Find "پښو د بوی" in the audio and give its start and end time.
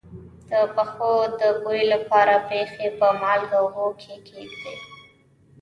0.75-1.81